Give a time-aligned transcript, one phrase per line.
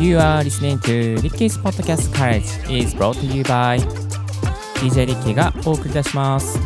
[0.00, 3.78] You are listening to Ricky's Podcast Courage is brought to you by
[4.76, 6.58] DJ リッキーがお送りいたします。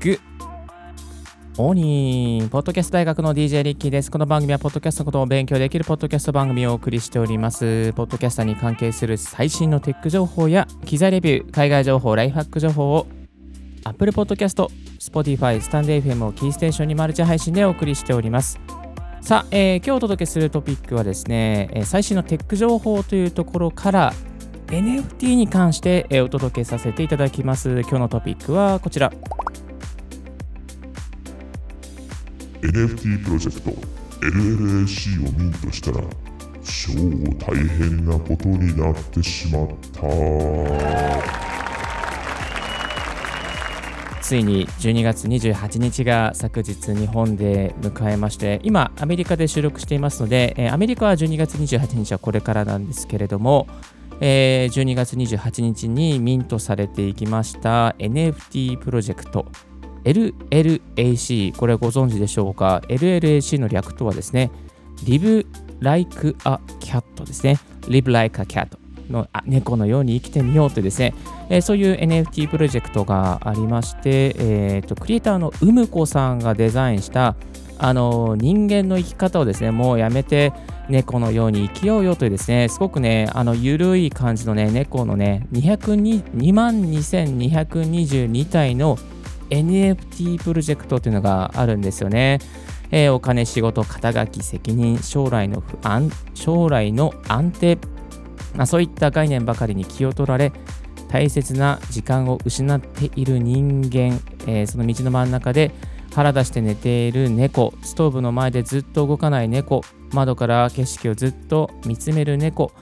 [0.00, 0.18] グ
[1.58, 4.10] オニーポッドキャスト大学の DJ リッキーです。
[4.10, 7.92] この番組はポッドキャストのことを勉強できるポッドキャスト番組をお送りしております。
[7.92, 13.06] ポッドキャスターに関係する最新のテック情報や機材レビュー、海外情報、ライフハック情報を
[13.86, 14.66] Apple Podcast、
[14.98, 18.58] Spotify、スタンド FM をキーステーションにマルチ配信でお送りしております。
[19.20, 24.12] さあ、えー今日お届けするトピックはですね、えー最新のテック情報というところから
[24.66, 27.70] NFT に関して、えーお届けさせていただきます。
[27.80, 29.12] 今日のトピックはこちら。
[32.62, 33.70] NFT プロジェクト
[34.22, 36.00] LLAC をミントしたら
[36.64, 36.92] 超
[37.46, 41.35] 大変なことになってしまった
[44.26, 53.68] ついに12月28日が昨日日本で迎えまして今アメリカで収録していますので、えーアメリカは12月28日はこれからなんですけれども、
[54.20, 59.46] えー12月28日にミントされていきました NFT プロジェクト。
[60.02, 64.50] LLAC これご存知でしょうか？LLAC の略とはですね
[65.04, 65.46] Live
[65.78, 67.60] Like a Cat ですね。
[67.82, 68.76] Live Like a Cat
[69.10, 71.14] のあ猫のように生きてみようというですね
[71.48, 77.36] えーそういう NFT プロジェクトがありまして、えーとクリエイターのうむこさんがデザインした
[77.78, 80.52] あの人間の生き方をですねもうやめて
[80.88, 88.96] 猫のように生きようよというですねすごくねあのゆるい感じのね猫のね202万2222体の
[89.50, 92.38] NFT プロジェクトというのがあるんですよね。
[92.90, 97.78] えーお金、仕事、肩書き、責任、将来の不安、将来の安定、
[98.54, 100.52] まあ、そういった概念ばかりに気を取られ、
[101.08, 105.72] 大切な時間を失っている人間、えーその道の真ん中で
[106.14, 112.72] 腹出して寝ている猫、ストーブの前でずっと動かない猫、窓から景色をずっと見つめる猫、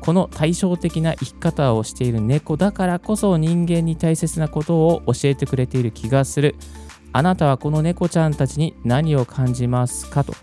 [0.00, 6.56] この対照的な生き方をしている猫だからこそ人間に大切なことを教えてくれている気がする。
[7.12, 10.34] あなたはこの猫ちゃんたちに何を感じますかと。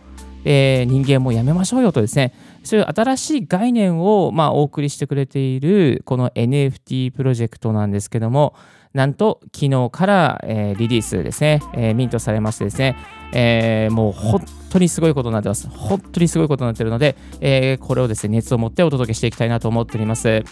[0.45, 8.55] えー人間もやめましょうよとですね、そういう新しい概念を、まあ、お送りしてくれているこの NFT プロジェクトなんですけども、
[8.93, 12.97] なんと昨日から、えーリリースですね、えーミントされましてですね、
[13.33, 15.67] えーもう本当にすごいことになってます。
[15.69, 20.43] 本当にすごいことになってるので、えこれをですね、熱を持ってお届けしていきたいなと思っております。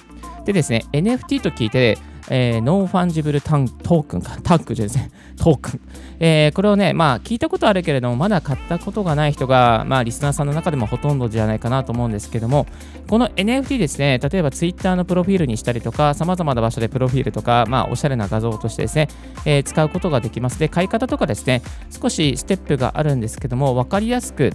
[0.46, 1.98] でですね、NFT と聞いて、
[2.32, 5.82] えー non-fungible タン token か、タンクですね、トークン。
[6.20, 12.68] えーこれをね、まあ聞いたことあるけれども、まだ買ったことがない人が、まあリスナーさんの中でもほとんどじゃないかなと思うんですけども、
[13.08, 19.08] この NFT ですね、例えば Twitter のプロフィールにしたりとか、様々な場所でプロフィールとか、まあおしゃれな画像としてですね、
[19.46, 20.60] えー使うことができます。
[20.60, 24.54] で、買い方とかですね、少しステップがあるんですけども、わかりやすく、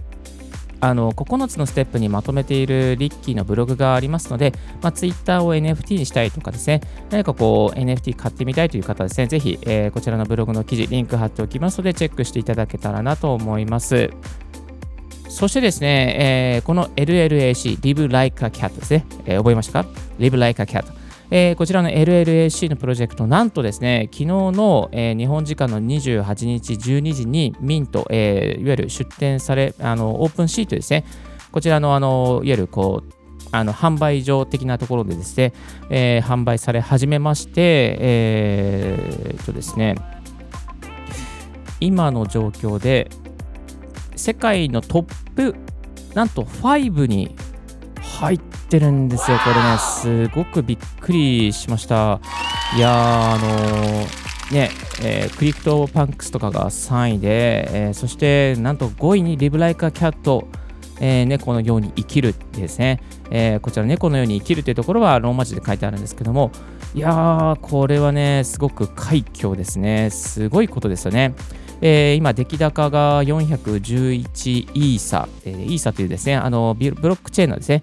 [0.81, 4.53] あの9つのステップにまとめているリッキーのブログがありますので、
[4.83, 6.81] まあ、Twitter を NFT にしたいとかですね、
[7.11, 14.11] 何かこう NFT 買ってみたいという方はですね、ぜひ、えーこちらのブログの記事、リンク貼っておきますので、チェックしていただけたらなと思います。
[15.29, 21.03] そしてですね、えーこの LLAC、Live Like a Cat ですね、えー覚えましたか ?Live Like a Cat。
[21.37, 31.05] えーこちらの LLAC のプロジェクト、なんとですね、昨日の、えー日本時間の28日12時にミント、えーいわゆる出展され、あのオープンシートですね、
[31.50, 33.12] こちらのあのいわゆるこう
[33.50, 35.53] あの販売所的なところでですね、
[35.91, 39.97] えー販売され始めまして、えーとですね、
[41.81, 43.11] 今の状況で
[44.15, 45.56] 世界のトップ
[46.15, 47.34] なんと5に
[48.14, 52.20] 入ってるんですよ、これね、すごくびっくりしました。
[52.76, 52.92] いやー、
[53.34, 54.70] あのーね、
[55.02, 60.49] えー CryptoPunks とかが3位で、えーそしてなんと5位に Live Like A Cat、
[61.00, 66.50] えー猫のように生きるですね、えーこちら猫のように生きるというところはローマ字で書いてあるんですけども、
[66.94, 70.10] いやー、これはね、すごく快挙ですね。
[70.10, 71.34] すごいことですよね。
[71.81, 77.82] えー今、出来高が411イーサ、えーイーサというですね、あのビブロックチェーンのですね、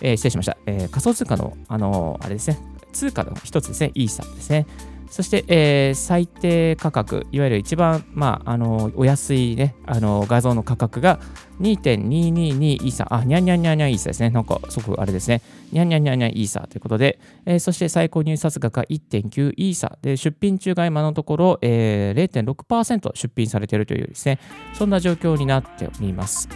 [0.00, 2.58] えー失礼しました、えー仮想通貨の、あのあれですね、
[2.92, 4.66] 通貨の一つですね、イーサですね。
[5.10, 11.20] そして、えー最低価格、いわゆる一番、まあ、あのお安い、ね、あの画像の価格が
[11.60, 14.30] 2.222イーサ、あ、にゃんにゃんにゃんにゃんイーサですね。
[14.30, 15.42] なんか、すごくあれですね。
[15.70, 24.38] にゃんにゃんにゃんにゃんイーサということで、えーそして最高入札額が1.9イーサで、出品中が今のところ、えー0.6%出品されているというですね、
[24.72, 26.48] そんな状況になっております。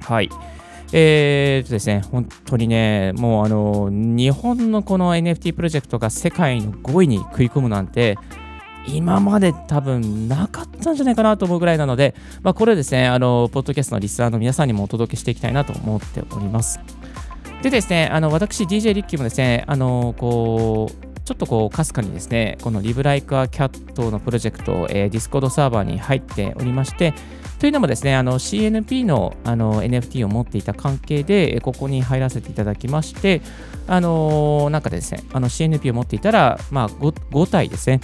[0.00, 0.28] はい。
[0.92, 8.16] えーとですね、本当にね、もうあの、日本のこの NFT プロジェクトが世界の5位に食い込むなんて、
[8.86, 16.80] 今まで多分なかったんじゃないかなと思うぐらいなので、まあ、これですね、あの、ポッドキャストのリスナーの皆さんにもお届けしていきたいなと思っております。
[17.62, 27.12] でですね、あの、私、DJ リッキーもですね、あの、こう、ちょっとこう、かすかにですね、この Live Like A Cat のプロジェクト、えー、 Discord サーバーに入っておりまして、
[27.58, 33.42] というのもですね、あの CNP のあの NFT を持っていた関係で、ここに入らせていただきまして、
[33.88, 38.00] あのなんかですね、あの CNP を持っていたら、まあ5、5体ですね、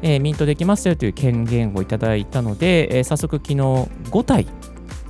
[0.00, 4.46] えー、ミントできますよという権限をいただいたので、えー、早速昨日5体、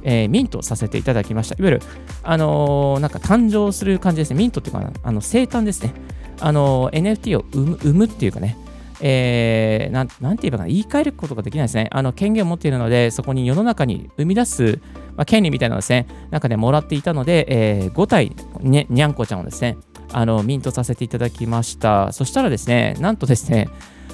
[0.03, 1.55] えー、ミントさせていただきました。
[1.57, 1.83] いわゆる、
[2.25, 4.37] あのー、なんか誕生する感じですね。
[4.37, 5.93] ミントっていうか、あの生誕ですね。
[6.41, 8.57] あの、NFT を生むっていうかね、
[9.01, 11.89] えー、なんなんて言えばいいかな言い換えることができないですね。
[11.91, 14.81] あの権限を持っているので、そこに世の中に生み出す、
[15.17, 19.77] まあ、権利みたいなのですね、なんかね、もらっていたので、えー、5体、ね、にゃんこちゃんをですね、
[20.13, 22.13] あのミントさせていただきました。
[22.13, 23.69] そしたらですね、なんとですね、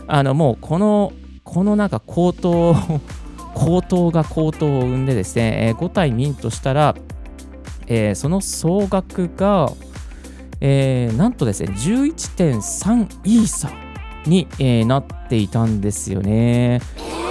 [0.06, 1.12] あのもうこの、
[1.44, 2.74] このなんか高騰、
[3.54, 6.94] 高騰が高騰を生んでですね、えー、5体ミントしたら、
[7.86, 9.72] えー、その総額が、
[10.60, 13.89] えー、なんとですね、11.3イーサー
[14.26, 16.80] に、えー、なっていたんですよね。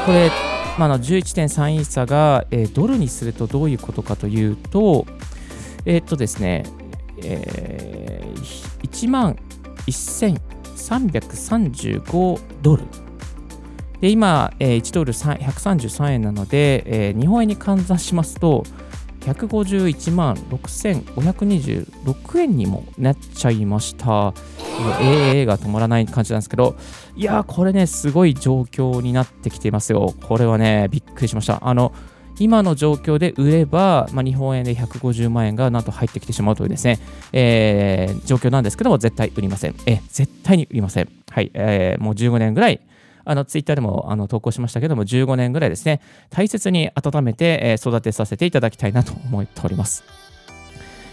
[0.06, 0.30] これ、
[0.78, 5.06] まあ、の11.3イーサが、えー、ドルにするとどういうことかというと、
[5.86, 6.64] えー、っとですね、
[7.24, 9.36] えー、1万
[9.88, 12.84] 1335ドル。
[14.02, 18.64] で、今、えー、1ドル133円なので、えー、日本円に換算しますと、
[19.34, 24.34] 151万6526円にもなっちゃいました。
[25.00, 26.76] AA が止まらない感じなんですけど、
[27.16, 30.14] いやー、これね、すごい状況になってきていますよ。
[30.22, 31.68] これはね、びっくりしました。
[31.68, 31.94] あの、
[32.40, 36.98] 今の状況で売れば、まあ、日本円で150万円がなんと入ってきてしまうというですね、
[37.34, 39.76] えー、状況なんですけども、絶対売りません。
[39.86, 41.10] え、絶対に売りません。
[41.30, 42.80] はい、えー、もう15年ぐらい、
[43.30, 50.04] あのツイッターでもあの投稿しましたけども、15年ぐらいですね、大切に温めて、え、育てさせていただきたいなと思っております。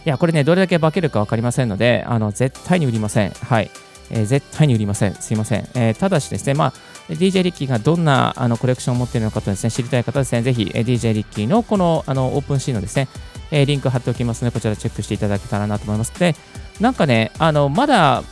[0.06, 3.30] いや、これね、どれだけ化けるか分かりませんので、あの絶対に売りません。
[3.32, 3.70] はい。
[4.10, 5.14] えー、絶対に売りません。
[5.14, 5.68] すいません。
[5.74, 6.72] えー、ただしですね、まあ、
[7.12, 13.08] DJ リッキーがどんなあのコレクションを持っているのかとですね、知りたい方ですね、ぜひ、えー、DJ リッキーのこのあのオープンシーンのですね、
[13.50, 16.18] え、リンク貼っておきますので、こちらチェックしていただけたらなと思います。
[16.18, 16.34] で、
[16.80, 18.22] なんかね、あのまだ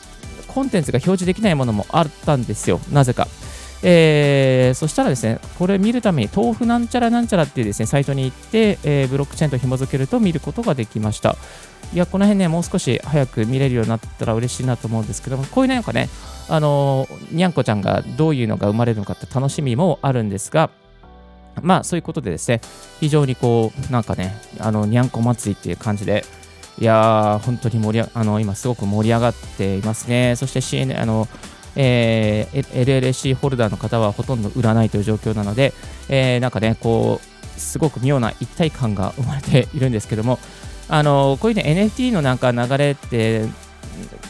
[0.46, 3.26] コンテンツが表示できないものもあったんですよ、なぜか。
[3.86, 11.36] えー、そしたらですね、これ見るために豆腐なんちゃらなんちゃらっていうですね、サイトに行って、えー、ブロックチェーンと紐付けると見ることができました。
[11.92, 16.08] いや、この辺ね、もう少し早く見れるようになったら嬉しいなと思うんですけども、こういうなんかね、
[16.48, 20.70] あの、にゃんこちゃんがどういうのが生まれるのかって楽しみもあるんですが、
[21.62, 22.62] まあそういうことでですね、
[23.00, 26.24] 非常にこう、なんかね、あの、にゃんこ祭りっていう感じで、
[26.78, 30.34] いやー、本当に盛りあの今すごく盛り上がっていますね。
[30.36, 31.28] そして CN、あの、
[31.76, 35.72] えー、LLC ホルダーの方はほとんど売らないという状況なので、
[36.08, 40.38] えー、なんかね、こう、すごく妙な一体感が生まれているんですけども、
[40.88, 43.46] あのこういうね、NFT のなんか流れって、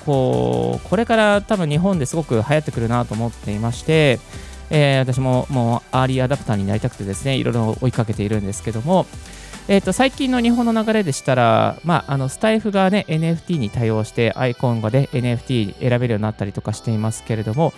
[0.05, 4.21] こう、これから多分日本ですごく流行ってくるなと思っていまして、
[4.71, 9.07] えー、私ももうアーリーアダプターになりたくてですね、いろいろ追いかけているんですけども、
[9.67, 17.73] えー、と最近の日本の流れでしたら、まあ、あのスタイフが、ね、NFT に対応してアイコンが、ね、NFT 選べるようになったりとかしていますけれども、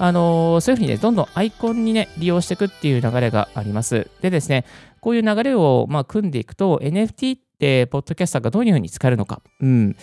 [0.00, 4.10] あのー、そういうふうにね、どんどんアイコンにね、利用していくっていう流れがあります。
[4.20, 4.64] でですね、
[5.00, 9.40] こういう流れを、まあ、組んでいくと、NFT って、ポッドキャスターがどういうふうに使えるのか。
[9.60, 9.96] うん。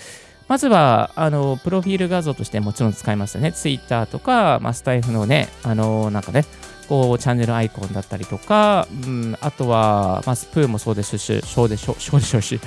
[0.48, 3.52] まずは、あの、プロフィール画像としてもちろん使えますよね。
[3.52, 6.46] Twitter とか、まあ、スタイフのね、あの、なんかね、
[6.88, 12.60] こうチャンネルアイコンだったりとか、うん、あとは、まあ、スプーンもそうですし、そうでしょそうでしょうし、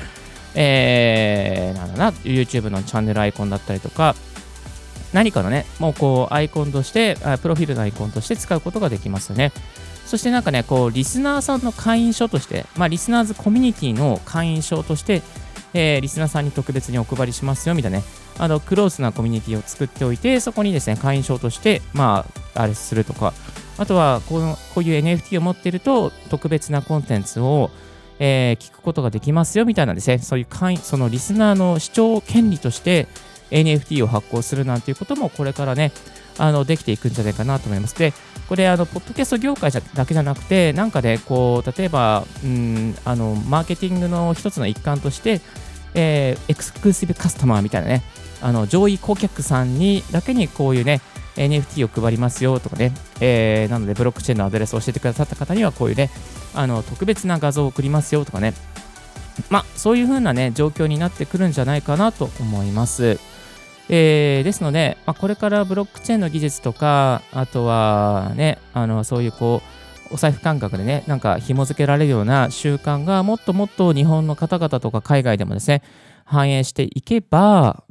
[0.55, 4.15] えー、なんだな、YouTube のチャンネルアイコンだったりとか、
[5.13, 9.53] 何かのね、もうこうアイコンとして、プロフィールのアイコンとして使うことができますよね。
[10.07, 15.23] そしてなんかね、こう、リスナーさんの会員証として、まあ、リスナーズコミュニティの会員証として、
[15.75, 18.05] えー、リスナーさんに特別にお配りしますよみたいなね、
[18.39, 23.35] あのクロースなコミュニティを作っておいて、そこにですね、会員証として、まあ、あれするとか、
[23.79, 27.71] あとはこのこういう NFT を持っていると特別なコンテンツを、
[28.19, 33.07] えー、聞くことができますよみたいなですね、そういう会そのリスナーの視聴権利として
[33.51, 35.93] NFT を発行するなんていうこともこれからね、
[36.39, 37.99] あのできていくんじゃないかなと思います。
[37.99, 38.13] で、
[38.49, 45.41] これ、あのポッドキャスト業界だけじゃなくて、なんかで、こう、例えば、うん、あのマーケティングの一つの一環として、
[45.95, 48.03] えー、エクスクルーシブカスタマーみたいなね、
[48.41, 51.01] あの上位顧客さんにだけにこういうね、
[51.39, 56.11] NFT を配りますよとかね、えー、なのでブロックチェーンのアドレスを教えてくださった方にはこういうね、
[56.55, 58.55] あの特別な画像を送りますよとかね、
[59.51, 63.19] まあ、そういう風なね、状況になってくるんじゃないかなと思います。
[63.91, 69.63] えーですので、まあ、これからブロックチェーンの技術とか、あとはね、あのそういうこ
[70.11, 75.83] う、お財布感覚でね、なんか紐付けられるような習慣がもっともっと日本の方々とか海外でもですね、
[76.25, 77.85] 反映していけば、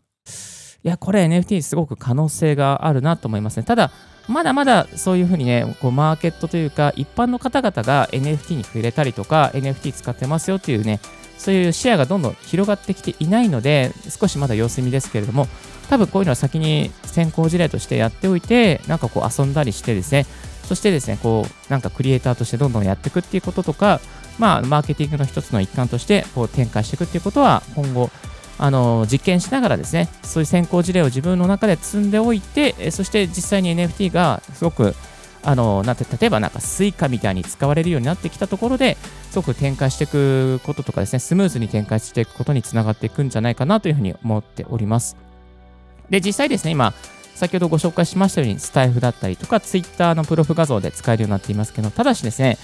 [0.88, 3.64] いや、これ NFT すごく可能性があるなと思いますね。
[3.64, 3.92] ただ、
[4.30, 11.02] まだまだそういうふうにね、こうマーケットというか、一般の方々が NFT に触れたりとか、NFT 使ってますよっていうね、
[11.38, 15.50] そういうシェアがどんどん広がってきていないので、少しまだ様子見ですけれども、
[15.90, 20.26] 多分こういうのは先に先行事例としてやっておいて、なんかこう遊んだりしてですね、
[20.64, 24.00] そしてですね、こう、なんかクリエイターとしてどんどんやっていくっていうこととか、
[24.40, 28.10] まあ、マーケティングの一つの一環としてこう展開していくっていうことは、今後、
[28.60, 34.96] あの実験しながらですね、そういう先行事例を自分の中で積んでおいて、そして実際に NFT がすごく、
[35.44, 38.98] あのなんて例えばなんか Suica みたいに使われるようになってきたところで、
[39.30, 45.16] すごく展開していくこととかですね、スムーズに展開していくことにつながっていくんじゃないかなというふうに思っております。
[46.10, 46.94] で、実際ですね、今、
[47.36, 52.58] 先ほどご紹介しましたように、スタイフだったりとか、Twitter のプロフ画像で使えるようになっていますけど、ただしですね、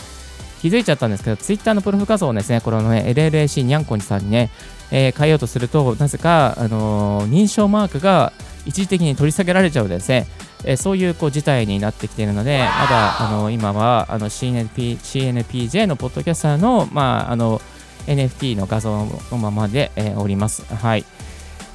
[0.61, 4.49] 気づいちゃったんですけど、Twitter のプロフ画像をですね、このね、LLAC にゃんこにさんにね、
[4.95, 8.31] えー変えようとすると、なぜか、あのー認証マークが
[8.65, 10.27] 一時的に取り下げられちゃうですね、
[10.63, 17.59] えーそういうこう事態になってきているので、まだ、あの今はあの CNP CNPJ のポッドキャスターの,、まあ、あの
[18.05, 20.63] NFT の画像のままで、えーおります。
[20.73, 21.03] はい。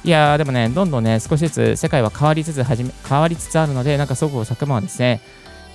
[0.05, 5.19] いやーでもね、どんどんね、少しずつ世界は変わりつつ始め、変わりつつあるので、なんかすごく昨晩はですね、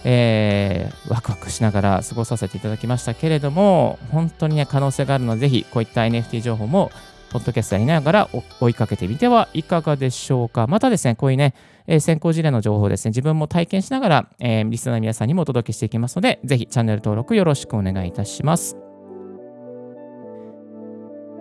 [0.05, 6.91] えーワクワクしながら過ごさせていただきましたけれども、本当にね、可能性があるので、ぜひこういった NFT 情報も、
[7.35, 8.29] ポッドキャストやりながら
[8.61, 10.69] 追いかけてみてはいかがでしょうか。
[10.69, 11.53] またですね、こういうね、
[11.89, 18.77] えー先行事例の情報ですね、自分も体験しながら、えーリスナーの皆さんにもお届けしていきますので、ぜひチャンネル登録よろしくお願いいたします。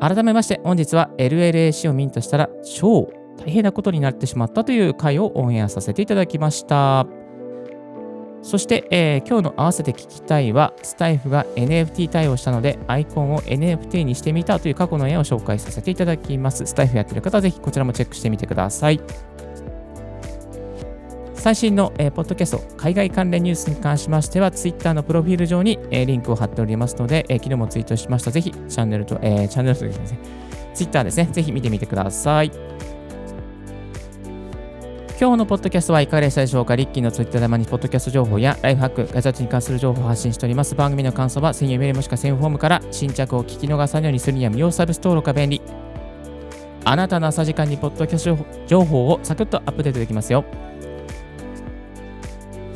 [0.01, 7.22] 改めまして、本日は LLAC をミントしたら超大変なことになってしまったという回をオンエアさせていただきました。
[8.43, 16.65] そして、えー今日の合わせて聞きたいは、スタイフが NFT 対応したので、アイコンを NFT にしてみたという過去の絵を紹介させていただきます。
[16.65, 18.99] スタイフやってる方はぜひこちらもチェックしてみてください。
[21.35, 28.31] 最新の、えーポッドキャスト、海外関連ニュースに関しましては、Twitter のプロフィール上に、えーリンクを貼っておりますので、えー昨日もツイートしました。
[28.31, 30.17] ぜひ、チャンネルと、えーチャンネルとですね、
[30.73, 32.51] Twitter ですね、ぜひ見てみてください。
[35.23, 36.75] 今日のポッドキャストはいかがでしたでしょうか？
[36.75, 40.75] リッキーのツイッター玉にポッドキャスト情報やライフハック、ガジェットに関する情報を発信しております。
[40.75, 45.61] 番組の感想は専用メールもしくは専用フォームから新着を聞き逃さないようにするには無料サービス登録が便利。
[46.83, 50.43] あなたの朝時間にポッドキャスト情報をサクッとアップデートできますよ。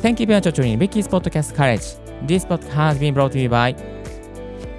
[0.00, 1.98] Thank you very much for joining Ricky's Podcast College.
[2.24, 3.76] This podcast has been brought to you by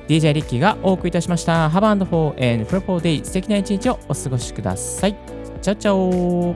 [0.07, 1.69] DJ リッキーがお送りいたしました。
[1.69, 3.23] Have a wonderful and fruitful day.
[3.23, 5.15] 素敵な一日をお過ごしください。
[5.61, 6.55] チャオチャオ